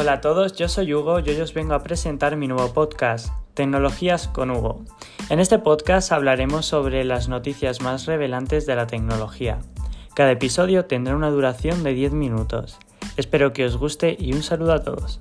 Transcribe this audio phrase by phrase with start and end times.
[0.00, 3.34] Hola a todos, yo soy Hugo y hoy os vengo a presentar mi nuevo podcast,
[3.52, 4.82] Tecnologías con Hugo.
[5.28, 9.58] En este podcast hablaremos sobre las noticias más revelantes de la tecnología.
[10.14, 12.78] Cada episodio tendrá una duración de 10 minutos.
[13.18, 15.20] Espero que os guste y un saludo a todos.